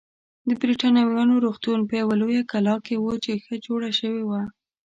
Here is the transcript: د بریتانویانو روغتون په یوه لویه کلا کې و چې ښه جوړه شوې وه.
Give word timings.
د 0.47 0.49
بریتانویانو 0.61 1.35
روغتون 1.45 1.79
په 1.89 1.93
یوه 2.01 2.13
لویه 2.21 2.43
کلا 2.51 2.75
کې 2.85 2.95
و 2.99 3.05
چې 3.23 3.31
ښه 3.43 3.55
جوړه 3.65 3.89
شوې 3.99 4.23
وه. 4.29 4.41